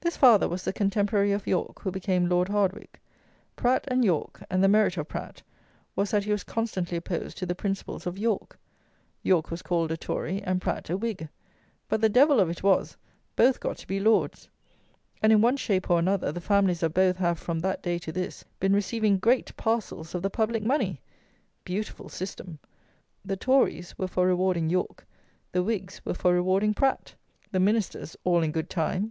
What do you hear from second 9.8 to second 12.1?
a Tory and Pratt a Whig; but the